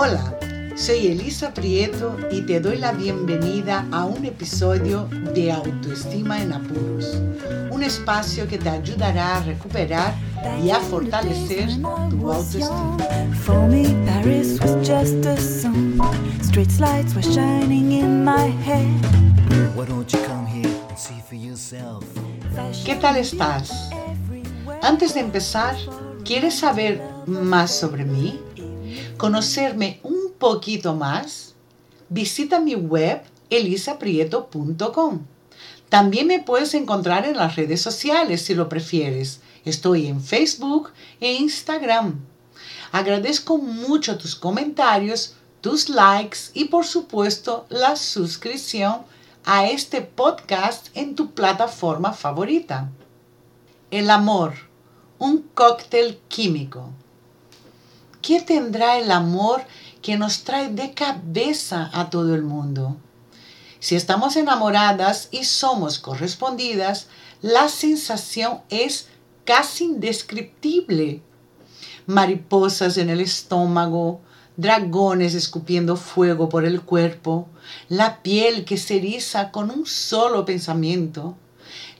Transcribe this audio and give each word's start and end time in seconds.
Hola, 0.00 0.32
soy 0.76 1.08
Elisa 1.08 1.52
Prieto 1.52 2.16
y 2.30 2.42
te 2.42 2.60
doy 2.60 2.76
la 2.76 2.92
bienvenida 2.92 3.84
a 3.90 4.04
un 4.04 4.24
episodio 4.24 5.08
de 5.34 5.50
Autoestima 5.50 6.40
en 6.40 6.52
Apuros, 6.52 7.20
un 7.72 7.82
espacio 7.82 8.46
que 8.46 8.58
te 8.58 8.68
ayudará 8.68 9.38
a 9.38 9.42
recuperar 9.42 10.14
y 10.62 10.70
a 10.70 10.78
fortalecer 10.78 11.68
tu 12.10 12.30
autoestima. 12.30 12.96
For 13.44 13.60
me, 13.66 13.86
Paris 14.06 14.60
was 14.60 14.88
just 14.88 15.26
a 15.26 15.36
song. 15.36 16.00
Street 16.42 16.70
lights 16.78 17.16
were 17.16 17.22
shining 17.24 17.90
in 17.90 18.24
my 18.24 18.52
head. 18.64 18.86
Why 19.74 19.84
don't 19.84 20.08
you 20.12 20.20
come 20.28 20.46
here 20.46 20.72
and 20.90 20.96
see 20.96 21.20
for 21.28 21.34
yourself? 21.34 22.04
¿Qué 22.84 22.94
tal 22.94 23.16
estás? 23.16 23.90
Antes 24.80 25.14
de 25.14 25.20
empezar, 25.22 25.74
¿quieres 26.24 26.56
saber 26.56 27.02
más 27.26 27.72
sobre 27.72 28.04
mí? 28.04 28.38
¿Conocerme 29.18 29.98
un 30.04 30.32
poquito 30.38 30.94
más? 30.94 31.54
Visita 32.08 32.60
mi 32.60 32.76
web 32.76 33.20
elisaprieto.com. 33.50 35.26
También 35.88 36.28
me 36.28 36.38
puedes 36.38 36.72
encontrar 36.74 37.26
en 37.26 37.36
las 37.36 37.56
redes 37.56 37.82
sociales 37.82 38.42
si 38.42 38.54
lo 38.54 38.68
prefieres. 38.68 39.40
Estoy 39.64 40.06
en 40.06 40.22
Facebook 40.22 40.92
e 41.20 41.32
Instagram. 41.32 42.20
Agradezco 42.92 43.58
mucho 43.58 44.18
tus 44.18 44.36
comentarios, 44.36 45.34
tus 45.62 45.88
likes 45.88 46.38
y 46.54 46.66
por 46.66 46.86
supuesto 46.86 47.66
la 47.70 47.96
suscripción 47.96 49.00
a 49.44 49.68
este 49.68 50.00
podcast 50.00 50.90
en 50.94 51.16
tu 51.16 51.32
plataforma 51.32 52.12
favorita. 52.12 52.88
El 53.90 54.10
amor, 54.10 54.54
un 55.18 55.42
cóctel 55.54 56.20
químico. 56.28 56.92
¿Qué 58.22 58.40
tendrá 58.40 58.98
el 58.98 59.10
amor 59.10 59.62
que 60.02 60.16
nos 60.16 60.42
trae 60.42 60.68
de 60.68 60.92
cabeza 60.92 61.90
a 61.92 62.10
todo 62.10 62.34
el 62.34 62.42
mundo? 62.42 62.96
Si 63.80 63.94
estamos 63.94 64.36
enamoradas 64.36 65.28
y 65.30 65.44
somos 65.44 65.98
correspondidas, 65.98 67.06
la 67.42 67.68
sensación 67.68 68.60
es 68.70 69.06
casi 69.44 69.84
indescriptible. 69.84 71.22
Mariposas 72.06 72.98
en 72.98 73.08
el 73.08 73.20
estómago, 73.20 74.20
dragones 74.56 75.34
escupiendo 75.34 75.94
fuego 75.94 76.48
por 76.48 76.64
el 76.64 76.82
cuerpo, 76.82 77.48
la 77.88 78.22
piel 78.22 78.64
que 78.64 78.76
se 78.76 78.96
eriza 78.96 79.52
con 79.52 79.70
un 79.70 79.86
solo 79.86 80.44
pensamiento. 80.44 81.36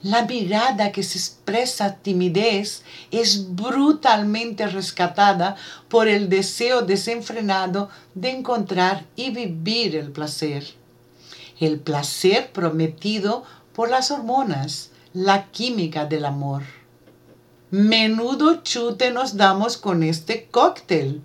La 0.01 0.25
mirada 0.25 0.93
que 0.93 1.03
se 1.03 1.17
expresa 1.17 1.95
timidez 1.95 2.83
es 3.11 3.53
brutalmente 3.53 4.65
rescatada 4.67 5.57
por 5.89 6.07
el 6.07 6.29
deseo 6.29 6.83
desenfrenado 6.83 7.89
de 8.15 8.29
encontrar 8.29 9.05
y 9.17 9.31
vivir 9.31 9.97
el 9.97 10.11
placer. 10.11 10.65
El 11.59 11.79
placer 11.79 12.51
prometido 12.53 13.43
por 13.73 13.89
las 13.89 14.09
hormonas, 14.09 14.91
la 15.13 15.51
química 15.51 16.05
del 16.05 16.23
amor. 16.23 16.63
Menudo 17.71 18.63
chute 18.63 19.11
nos 19.11 19.35
damos 19.35 19.75
con 19.75 20.03
este 20.03 20.47
cóctel. 20.49 21.21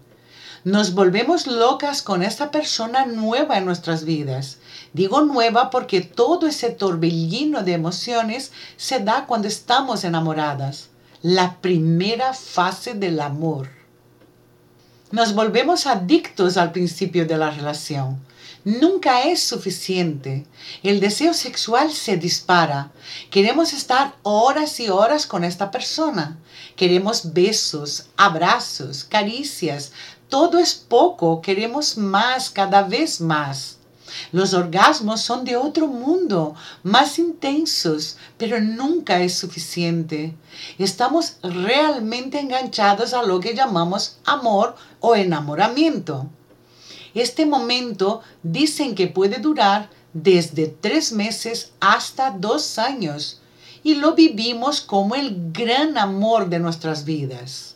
Nos 0.64 0.94
volvemos 0.94 1.46
locas 1.46 2.02
con 2.02 2.24
esta 2.24 2.50
persona 2.50 3.06
nueva 3.06 3.56
en 3.56 3.66
nuestras 3.66 4.04
vidas. 4.04 4.58
Digo 4.94 5.20
nueva 5.20 5.68
porque 5.68 6.00
todo 6.00 6.46
ese 6.46 6.70
torbellino 6.70 7.62
de 7.62 7.74
emociones 7.74 8.52
se 8.78 9.00
da 9.00 9.26
cuando 9.26 9.46
estamos 9.46 10.04
enamoradas. 10.04 10.88
La 11.20 11.56
primera 11.60 12.32
fase 12.32 12.94
del 12.94 13.20
amor. 13.20 13.68
Nos 15.10 15.34
volvemos 15.34 15.86
adictos 15.86 16.56
al 16.56 16.72
principio 16.72 17.26
de 17.26 17.36
la 17.36 17.50
relación 17.50 18.20
nunca 18.64 19.22
es 19.24 19.42
suficiente. 19.42 20.46
El 20.82 21.00
deseo 21.00 21.34
sexual 21.34 21.92
se 21.92 22.16
dispara. 22.16 22.90
Queremos 23.30 23.72
estar 23.72 24.16
horas 24.22 24.80
y 24.80 24.88
horas 24.88 25.26
con 25.26 25.44
esta 25.44 25.70
persona. 25.70 26.38
Queremos 26.76 27.32
besos, 27.32 28.06
abrazos, 28.16 29.04
caricias. 29.04 29.92
Todo 30.28 30.58
es 30.58 30.74
poco. 30.74 31.40
Queremos 31.40 31.96
más, 31.96 32.50
cada 32.50 32.82
vez 32.82 33.20
más. 33.20 33.78
Los 34.32 34.54
orgasmos 34.54 35.20
son 35.20 35.44
de 35.44 35.56
otro 35.56 35.86
mundo, 35.86 36.54
más 36.82 37.18
intensos, 37.18 38.16
pero 38.38 38.60
nunca 38.60 39.20
es 39.20 39.36
suficiente. 39.36 40.34
Estamos 40.78 41.36
realmente 41.42 42.40
enganchados 42.40 43.14
a 43.14 43.22
lo 43.22 43.40
que 43.40 43.54
llamamos 43.54 44.18
amor 44.24 44.76
o 45.00 45.14
enamoramiento. 45.14 46.26
Este 47.14 47.46
momento 47.46 48.22
dicen 48.42 48.94
que 48.94 49.06
puede 49.06 49.38
durar 49.38 49.88
desde 50.12 50.66
tres 50.66 51.12
meses 51.12 51.72
hasta 51.80 52.30
dos 52.30 52.78
años 52.78 53.40
y 53.82 53.94
lo 53.94 54.14
vivimos 54.14 54.80
como 54.80 55.14
el 55.14 55.52
gran 55.52 55.98
amor 55.98 56.48
de 56.48 56.58
nuestras 56.58 57.04
vidas. 57.04 57.73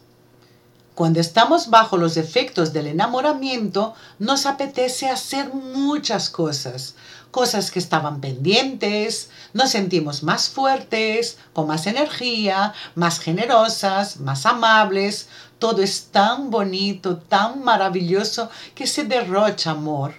Cuando 0.98 1.20
estamos 1.20 1.70
bajo 1.70 1.96
los 1.96 2.16
efectos 2.16 2.72
del 2.72 2.88
enamoramiento, 2.88 3.94
nos 4.18 4.46
apetece 4.46 5.08
hacer 5.08 5.54
muchas 5.54 6.28
cosas, 6.28 6.96
cosas 7.30 7.70
que 7.70 7.78
estaban 7.78 8.20
pendientes, 8.20 9.30
nos 9.52 9.70
sentimos 9.70 10.24
más 10.24 10.48
fuertes, 10.48 11.38
con 11.52 11.68
más 11.68 11.86
energía, 11.86 12.74
más 12.96 13.20
generosas, 13.20 14.18
más 14.18 14.44
amables, 14.44 15.28
todo 15.60 15.82
es 15.82 16.06
tan 16.10 16.50
bonito, 16.50 17.18
tan 17.18 17.62
maravilloso 17.62 18.50
que 18.74 18.88
se 18.88 19.04
derrocha 19.04 19.70
amor. 19.70 20.14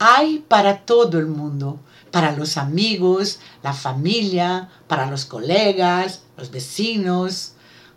Hay 0.00 0.40
para 0.48 0.78
todo 0.78 1.20
el 1.20 1.26
mundo, 1.26 1.78
para 2.10 2.32
los 2.32 2.56
amigos, 2.56 3.38
la 3.62 3.72
familia, 3.72 4.68
para 4.88 5.06
los 5.06 5.26
colegas, 5.26 6.22
los 6.36 6.50
vecinos. 6.50 7.52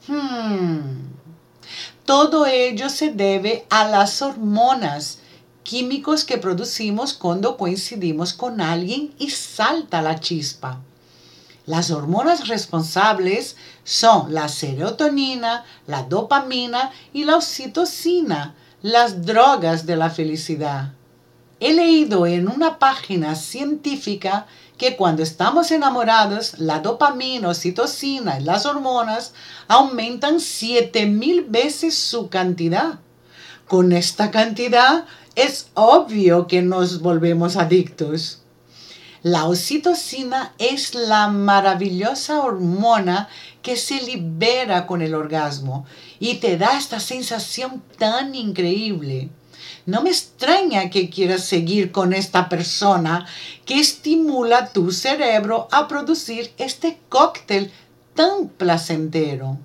Hmm. 0.07 1.21
Todo 2.05 2.45
ello 2.45 2.89
se 2.89 3.11
debe 3.11 3.65
a 3.69 3.87
las 3.87 4.21
hormonas, 4.21 5.19
químicos 5.63 6.25
que 6.25 6.37
producimos 6.37 7.13
cuando 7.13 7.57
coincidimos 7.57 8.33
con 8.33 8.61
alguien 8.61 9.13
y 9.17 9.29
salta 9.29 10.01
la 10.01 10.19
chispa. 10.19 10.81
Las 11.65 11.91
hormonas 11.91 12.47
responsables 12.47 13.55
son 13.83 14.33
la 14.33 14.49
serotonina, 14.49 15.63
la 15.87 16.03
dopamina 16.03 16.91
y 17.13 17.23
la 17.23 17.37
oxitocina, 17.37 18.55
las 18.81 19.25
drogas 19.25 19.85
de 19.85 19.95
la 19.95 20.09
felicidad. 20.09 20.93
He 21.59 21.73
leído 21.73 22.25
en 22.25 22.49
una 22.49 22.79
página 22.79 23.35
científica 23.35 24.47
que 24.81 24.95
cuando 24.95 25.21
estamos 25.21 25.69
enamorados, 25.69 26.57
la 26.57 26.79
dopamina, 26.79 27.49
oxitocina 27.49 28.39
y 28.39 28.43
las 28.43 28.65
hormonas 28.65 29.31
aumentan 29.67 30.39
7000 30.39 31.45
veces 31.47 31.95
su 31.95 32.29
cantidad. 32.29 32.97
Con 33.67 33.91
esta 33.91 34.31
cantidad 34.31 35.05
es 35.35 35.69
obvio 35.75 36.47
que 36.47 36.63
nos 36.63 36.99
volvemos 36.99 37.57
adictos. 37.57 38.41
La 39.21 39.45
oxitocina 39.45 40.53
es 40.57 40.95
la 40.95 41.27
maravillosa 41.27 42.41
hormona 42.41 43.29
que 43.61 43.77
se 43.77 44.01
libera 44.01 44.87
con 44.87 45.03
el 45.03 45.13
orgasmo 45.13 45.85
y 46.19 46.37
te 46.39 46.57
da 46.57 46.75
esta 46.75 46.99
sensación 46.99 47.83
tan 47.99 48.33
increíble. 48.33 49.29
No 49.91 50.01
me 50.01 50.09
extraña 50.09 50.89
que 50.89 51.09
quieras 51.09 51.43
seguir 51.43 51.91
con 51.91 52.13
esta 52.13 52.47
persona 52.47 53.27
que 53.65 53.77
estimula 53.77 54.71
tu 54.71 54.93
cerebro 54.93 55.67
a 55.69 55.89
producir 55.89 56.53
este 56.57 56.97
cóctel 57.09 57.73
tan 58.15 58.47
placentero. 58.47 59.57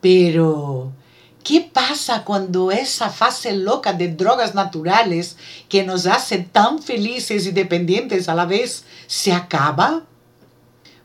Pero, 0.00 0.92
¿qué 1.44 1.60
pasa 1.60 2.24
cuando 2.24 2.70
esa 2.72 3.10
fase 3.10 3.52
loca 3.52 3.92
de 3.92 4.08
drogas 4.08 4.54
naturales 4.54 5.36
que 5.68 5.84
nos 5.84 6.06
hace 6.06 6.38
tan 6.38 6.82
felices 6.82 7.44
y 7.44 7.50
dependientes 7.50 8.30
a 8.30 8.34
la 8.34 8.46
vez 8.46 8.86
se 9.08 9.34
acaba? 9.34 10.04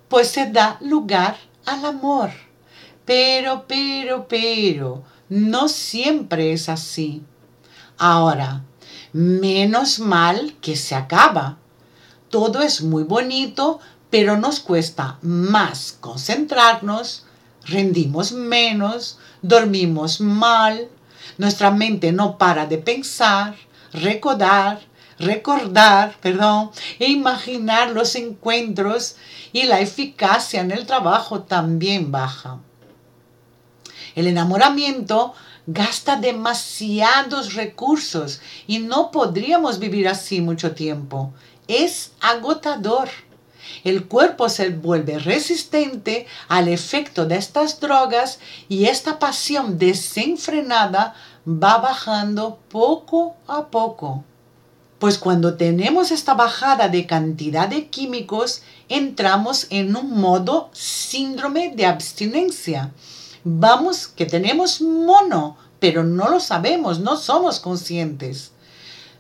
Pues 0.08 0.30
se 0.30 0.50
da 0.50 0.78
lugar 0.80 1.36
al 1.66 1.84
amor. 1.84 2.30
Pero, 3.04 3.66
pero, 3.68 4.30
pero, 4.30 5.04
no 5.28 5.68
siempre 5.68 6.54
es 6.54 6.70
así. 6.70 7.22
Ahora, 7.98 8.64
menos 9.14 10.00
mal 10.00 10.56
que 10.62 10.76
se 10.76 10.96
acaba. 10.96 11.58
Todo 12.30 12.62
es 12.62 12.82
muy 12.82 13.04
bonito, 13.04 13.80
pero 14.10 14.38
nos 14.38 14.60
cuesta 14.60 15.18
más 15.22 15.98
concentrarnos, 16.00 17.26
rendimos 17.66 18.32
menos, 18.32 19.20
dormimos 19.42 20.20
mal, 20.20 20.90
nuestra 21.38 21.72
mente 21.72 22.12
no 22.12 22.38
para 22.38 22.66
de 22.66 22.78
pensar, 22.78 23.56
recordar, 23.92 24.82
recordar, 25.20 26.16
perdón, 26.22 26.72
e 27.00 27.10
imaginar 27.10 27.92
los 27.92 28.16
encuentros 28.16 29.16
y 29.52 29.64
la 29.64 29.80
eficacia 29.80 30.62
en 30.62 30.72
el 30.72 30.86
trabajo 30.86 31.44
también 31.44 32.12
baja. 32.12 32.60
El 34.16 34.28
enamoramiento 34.28 35.34
gasta 35.66 36.18
demasiados 36.18 37.54
recursos 37.54 38.42
y 38.68 38.80
no 38.80 39.12
podríamos 39.12 39.80
vivir 39.80 40.08
así 40.08 40.42
mucho 40.42 40.74
tiempo. 40.74 41.34
Es 41.68 42.12
agotador. 42.22 43.10
El 43.84 44.06
cuerpo 44.06 44.50
se 44.50 44.70
vuelve 44.70 45.20
resistente 45.20 46.28
al 46.48 46.68
efecto 46.68 47.26
de 47.26 47.38
estas 47.38 47.80
drogas 47.80 48.40
y 48.68 48.86
esta 48.86 49.20
pasión 49.20 49.78
desenfrenada 49.78 51.16
va 51.48 51.78
bajando 51.78 52.60
poco 52.70 53.36
a 53.48 53.68
poco. 53.68 54.24
Pues 55.00 55.18
cuando 55.18 55.56
tenemos 55.56 56.12
esta 56.12 56.34
bajada 56.34 56.88
de 56.88 57.06
cantidad 57.06 57.68
de 57.68 57.88
químicos, 57.88 58.62
entramos 58.88 59.68
en 59.70 59.96
un 59.96 60.20
modo 60.20 60.70
síndrome 60.72 61.74
de 61.76 61.86
abstinencia. 61.86 62.92
Vamos 63.44 64.08
que 64.08 64.26
tenemos 64.26 64.82
mono, 64.82 65.58
pero 65.80 66.04
no 66.04 66.30
lo 66.30 66.40
sabemos, 66.40 67.00
no 67.00 67.18
somos 67.18 67.60
conscientes. 67.60 68.52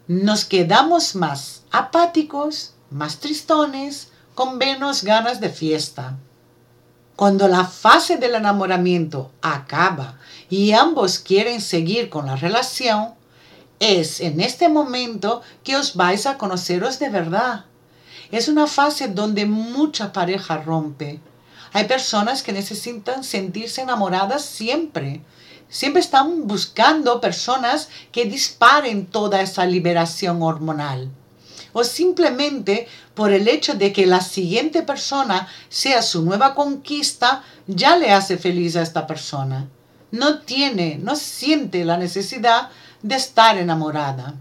Nos 0.07 0.45
quedamos 0.45 1.15
más 1.15 1.63
apáticos, 1.71 2.73
más 2.89 3.19
tristones, 3.19 4.09
con 4.33 4.57
menos 4.57 5.03
ganas 5.03 5.41
de 5.41 5.49
fiesta. 5.49 6.17
Cuando 7.15 7.47
la 7.47 7.65
fase 7.65 8.17
del 8.17 8.35
enamoramiento 8.35 9.31
acaba 9.41 10.17
y 10.49 10.71
ambos 10.71 11.19
quieren 11.19 11.61
seguir 11.61 12.09
con 12.09 12.25
la 12.25 12.35
relación, 12.35 13.13
es 13.79 14.21
en 14.21 14.39
este 14.39 14.69
momento 14.69 15.41
que 15.63 15.75
os 15.75 15.95
vais 15.95 16.25
a 16.25 16.37
conoceros 16.37 16.97
de 16.99 17.09
verdad. 17.09 17.65
Es 18.31 18.47
una 18.47 18.67
fase 18.67 19.09
donde 19.09 19.45
mucha 19.45 20.13
pareja 20.13 20.57
rompe. 20.57 21.19
Hay 21.73 21.85
personas 21.85 22.43
que 22.43 22.53
necesitan 22.53 23.23
sentirse 23.23 23.81
enamoradas 23.81 24.45
siempre. 24.45 25.21
Siempre 25.67 26.01
están 26.01 26.47
buscando 26.47 27.19
personas 27.19 27.89
que 28.11 28.25
disparen 28.25 29.07
toda 29.07 29.41
esa 29.41 29.65
liberación 29.65 30.41
hormonal 30.41 31.11
o 31.73 31.83
simplemente 31.83 32.87
por 33.15 33.33
el 33.33 33.47
hecho 33.47 33.73
de 33.73 33.91
que 33.91 34.05
la 34.05 34.21
siguiente 34.21 34.83
persona 34.83 35.47
sea 35.69 36.01
su 36.01 36.23
nueva 36.23 36.55
conquista, 36.55 37.43
ya 37.67 37.97
le 37.97 38.11
hace 38.11 38.37
feliz 38.37 38.75
a 38.75 38.81
esta 38.81 39.05
persona. 39.05 39.67
No 40.11 40.39
tiene, 40.39 40.99
no 41.01 41.15
siente 41.15 41.83
la 41.83 41.97
necesidad 41.97 42.69
de 43.01 43.15
estar 43.15 43.57
enamorada. 43.57 44.35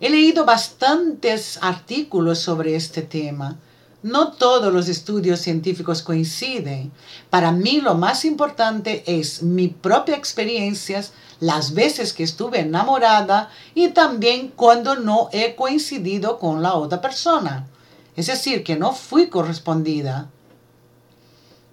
He 0.00 0.10
leído 0.10 0.44
bastantes 0.44 1.58
artículos 1.62 2.38
sobre 2.38 2.74
este 2.74 3.02
tema 3.02 3.58
no 4.04 4.32
todos 4.32 4.70
los 4.70 4.88
estudios 4.90 5.40
científicos 5.40 6.02
coinciden. 6.02 6.92
Para 7.30 7.52
mí 7.52 7.80
lo 7.80 7.94
más 7.94 8.26
importante 8.26 9.02
es 9.06 9.42
mi 9.42 9.68
propia 9.68 10.14
experiencia, 10.14 11.02
las 11.40 11.72
veces 11.72 12.12
que 12.12 12.22
estuve 12.22 12.60
enamorada 12.60 13.50
y 13.74 13.88
también 13.88 14.52
cuando 14.54 14.96
no 14.96 15.30
he 15.32 15.54
coincidido 15.54 16.38
con 16.38 16.60
la 16.60 16.74
otra 16.74 17.00
persona. 17.00 17.66
Es 18.14 18.26
decir, 18.26 18.62
que 18.62 18.76
no 18.76 18.92
fui 18.92 19.28
correspondida. 19.28 20.28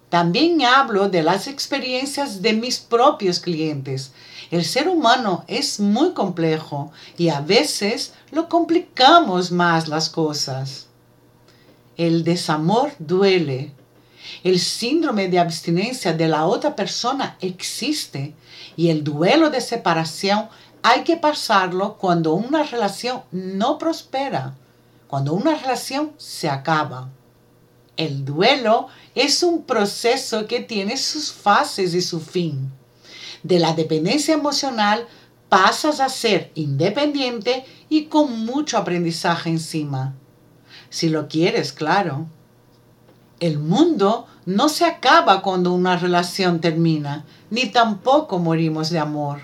También 0.08 0.62
hablo 0.64 1.10
de 1.10 1.22
las 1.22 1.46
experiencias 1.46 2.40
de 2.40 2.54
mis 2.54 2.78
propios 2.78 3.40
clientes. 3.40 4.12
El 4.50 4.64
ser 4.64 4.88
humano 4.88 5.44
es 5.48 5.80
muy 5.80 6.12
complejo 6.12 6.92
y 7.18 7.28
a 7.28 7.42
veces 7.42 8.14
lo 8.30 8.48
complicamos 8.48 9.52
más 9.52 9.86
las 9.86 10.08
cosas. 10.08 10.86
El 11.96 12.24
desamor 12.24 12.92
duele. 12.98 13.72
El 14.42 14.58
síndrome 14.58 15.28
de 15.28 15.38
abstinencia 15.38 16.14
de 16.14 16.26
la 16.26 16.46
otra 16.46 16.74
persona 16.74 17.36
existe 17.40 18.34
y 18.76 18.88
el 18.88 19.04
duelo 19.04 19.50
de 19.50 19.60
separación 19.60 20.48
hay 20.82 21.02
que 21.02 21.18
pasarlo 21.18 21.98
cuando 21.98 22.32
una 22.32 22.62
relación 22.62 23.22
no 23.30 23.76
prospera, 23.76 24.54
cuando 25.06 25.34
una 25.34 25.54
relación 25.54 26.12
se 26.16 26.48
acaba. 26.48 27.10
El 27.98 28.24
duelo 28.24 28.88
es 29.14 29.42
un 29.42 29.64
proceso 29.64 30.46
que 30.46 30.60
tiene 30.60 30.96
sus 30.96 31.30
fases 31.30 31.92
y 31.92 32.00
su 32.00 32.20
fin. 32.20 32.72
De 33.42 33.58
la 33.58 33.74
dependencia 33.74 34.32
emocional 34.32 35.06
pasas 35.50 36.00
a 36.00 36.08
ser 36.08 36.52
independiente 36.54 37.66
y 37.90 38.06
con 38.06 38.46
mucho 38.46 38.78
aprendizaje 38.78 39.50
encima 39.50 40.14
si 40.92 41.08
lo 41.08 41.26
quieres, 41.26 41.72
claro. 41.72 42.26
El 43.40 43.58
mundo 43.58 44.26
no 44.44 44.68
se 44.68 44.84
acaba 44.84 45.40
cuando 45.40 45.72
una 45.72 45.96
relación 45.96 46.60
termina, 46.60 47.24
ni 47.48 47.64
tampoco 47.64 48.38
morimos 48.38 48.90
de 48.90 48.98
amor. 48.98 49.40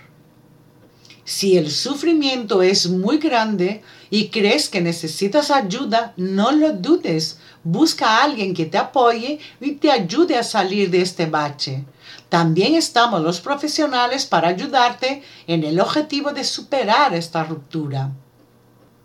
Si 1.24 1.56
el 1.56 1.70
sufrimiento 1.70 2.60
es 2.60 2.90
muy 2.90 3.16
grande 3.16 3.82
y 4.10 4.28
crees 4.28 4.68
que 4.68 4.82
necesitas 4.82 5.50
ayuda, 5.50 6.12
no 6.18 6.52
lo 6.52 6.74
dudes. 6.74 7.38
Busca 7.64 8.18
a 8.18 8.24
alguien 8.24 8.52
que 8.52 8.66
te 8.66 8.76
apoye 8.76 9.38
y 9.58 9.72
te 9.72 9.90
ayude 9.90 10.36
a 10.36 10.42
salir 10.42 10.90
de 10.90 11.00
este 11.00 11.24
bache. 11.24 11.86
También 12.28 12.74
estamos 12.74 13.22
los 13.22 13.40
profesionales 13.40 14.26
para 14.26 14.48
ayudarte 14.48 15.22
en 15.46 15.64
el 15.64 15.80
objetivo 15.80 16.30
de 16.32 16.44
superar 16.44 17.14
esta 17.14 17.42
ruptura. 17.42 18.12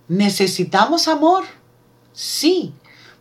¿Necesitamos 0.10 1.08
amor? 1.08 1.46
Sí, 2.14 2.74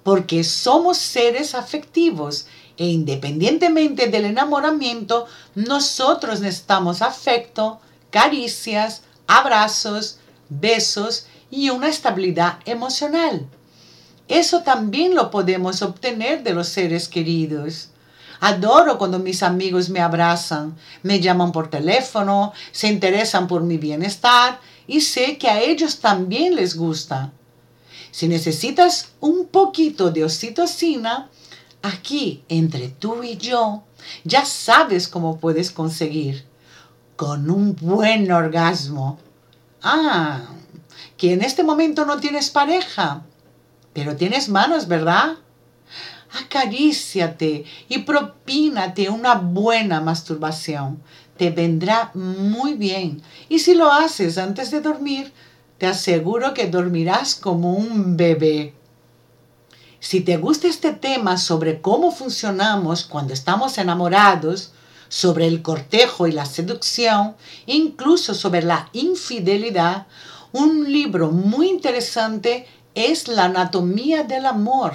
porque 0.03 0.45
somos 0.45 0.99
seres 0.99 1.55
afectivos 1.55 2.47
e 2.77 2.87
independientemente 2.87 4.09
del 4.09 4.27
enamoramiento, 4.27 5.27
nosotros 5.55 6.41
necesitamos 6.41 7.03
afecto, 7.03 7.81
caricias, 8.11 9.03
abrazos, 9.27 10.19
besos 10.49 11.27
y 11.51 11.71
una 11.71 11.89
estabilidad 11.89 12.59
emocional. 12.65 13.47
Eso 14.29 14.63
también 14.63 15.15
lo 15.15 15.31
podemos 15.31 15.83
obtener 15.83 16.43
de 16.43 16.55
los 16.55 16.69
seres 16.69 17.09
queridos. 17.09 17.91
Adoro 18.41 18.99
cuando 18.99 19.19
mis 19.19 19.43
amigos 19.43 19.89
me 19.89 20.01
abrazan, 20.01 20.77
me 21.03 21.21
llaman 21.21 21.53
por 21.53 21.71
teléfono, 21.71 22.53
se 22.73 22.89
interesan 22.89 23.47
por 23.47 23.63
mi 23.63 23.77
bienestar 23.77 24.59
y 24.87 25.03
sé 25.03 25.39
que 25.39 25.49
a 25.49 25.61
ellos 25.61 26.01
también 26.01 26.57
les 26.57 26.77
gusta. 26.77 27.31
Si 28.13 28.29
necesitas 28.29 29.13
un 29.21 29.47
poquito 29.47 30.11
de 30.11 30.23
oxitocina, 30.23 31.31
aquí 31.81 32.45
entre 32.49 32.89
tú 32.89 33.23
y 33.23 33.39
yo, 33.39 33.85
ya 34.23 34.45
sabes 34.45 35.09
cómo 35.09 35.39
puedes 35.39 35.71
conseguir. 35.71 36.45
Con 37.17 37.51
un 37.51 37.75
buen 37.75 38.31
orgasmo. 38.31 39.19
Ah, 39.83 40.43
que 41.17 41.33
en 41.33 41.43
este 41.43 41.65
momento 41.65 42.05
no 42.05 42.21
tienes 42.21 42.51
pareja, 42.51 43.23
pero 43.95 44.15
tienes 44.15 44.51
manos, 44.51 44.89
¿verdad? 44.89 45.37
Acaríciate 46.45 47.65
y 47.89 47.99
propínate 47.99 49.09
una 49.09 49.37
buena 49.37 50.03
masturbación. 50.03 51.03
Te 51.39 51.51
vendrá 51.51 52.11
muy 52.13 52.75
bien. 52.75 53.23
Y 53.49 53.61
si 53.61 53.75
lo 53.75 53.91
haces 53.91 54.37
antes 54.37 54.71
de 54.71 54.83
dormir, 54.83 55.33
te 55.83 55.89
aseguro 55.89 56.55
que 56.55 56.69
dormirás 56.69 57.35
como 57.35 57.73
un 57.73 58.17
bebé. 58.17 58.73
Si 59.99 60.21
te 60.21 60.37
gusta 60.37 60.69
este 60.69 60.93
tema 60.93 61.37
sobre 61.39 61.81
cómo 61.81 62.13
funcionamos 62.13 63.05
cuando 63.05 63.33
estamos 63.35 63.79
enamorados, 63.79 64.71
sobre 65.09 65.49
el 65.49 65.61
cortejo 65.61 66.29
y 66.29 66.31
la 66.31 66.47
seducción, 66.47 67.35
incluso 67.67 68.33
sobre 68.33 68.63
la 68.63 68.91
infidelidad, 68.93 70.07
un 70.53 70.85
libro 70.85 71.33
muy 71.33 71.69
interesante 71.69 72.69
es 72.95 73.27
La 73.27 73.47
anatomía 73.47 74.23
del 74.23 74.47
amor 74.47 74.93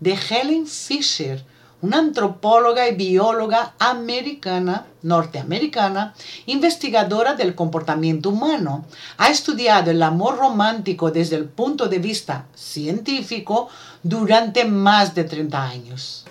de 0.00 0.18
Helen 0.28 0.66
Fisher, 0.66 1.42
una 1.86 1.98
antropóloga 1.98 2.88
y 2.88 2.96
bióloga 2.96 3.74
americana, 3.78 4.86
norteamericana, 5.02 6.14
investigadora 6.46 7.34
del 7.34 7.54
comportamiento 7.54 8.30
humano. 8.30 8.86
Ha 9.18 9.28
estudiado 9.28 9.92
el 9.92 10.02
amor 10.02 10.36
romántico 10.36 11.12
desde 11.12 11.36
el 11.36 11.44
punto 11.44 11.86
de 11.86 12.00
vista 12.00 12.46
científico 12.56 13.68
durante 14.02 14.64
más 14.64 15.14
de 15.14 15.22
30 15.22 15.62
años. 15.62 16.24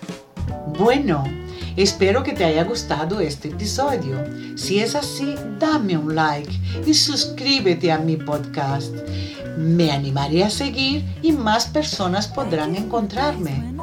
Bueno, 0.78 1.24
espero 1.74 2.22
que 2.22 2.34
te 2.34 2.44
haya 2.44 2.64
gustado 2.64 3.20
este 3.20 3.48
episodio. 3.48 4.22
Si 4.58 4.80
es 4.80 4.94
así, 4.94 5.36
dame 5.58 5.96
un 5.96 6.14
like 6.14 6.52
y 6.86 6.92
suscríbete 6.92 7.90
a 7.90 7.98
mi 7.98 8.16
podcast. 8.16 8.94
Me 9.56 9.90
animaré 9.90 10.44
a 10.44 10.50
seguir 10.50 11.02
y 11.22 11.32
más 11.32 11.66
personas 11.66 12.28
podrán 12.28 12.76
encontrarme. 12.76 13.74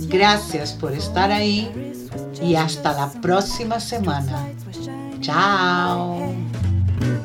Gracias 0.00 0.72
por 0.72 0.92
estar 0.92 1.30
ahí 1.30 1.70
y 2.42 2.54
hasta 2.54 2.92
la 2.92 3.08
próxima 3.20 3.80
semana. 3.80 4.48
Chao. 5.20 6.18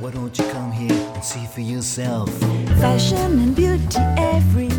Why 0.01 0.11
don't 0.11 0.37
you 0.37 0.45
come 0.51 0.71
here 0.71 0.93
and 1.15 1.23
see 1.23 1.45
for 1.47 1.61
yourself? 1.61 2.29
Fashion 2.79 3.39
and 3.39 3.55
beauty 3.55 3.99
everywhere. 4.17 4.76